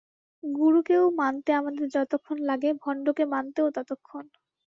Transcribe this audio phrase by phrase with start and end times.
[0.43, 4.25] গুরুকেও মানতে আমাদের যতক্ষণ লাগে, ভণ্ডকে মানতেও ততক্ষণ।